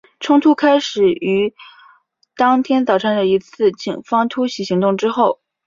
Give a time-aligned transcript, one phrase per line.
[0.19, 1.53] 冲突开始于
[2.35, 5.39] 当天早上的一次警方突袭行动之后。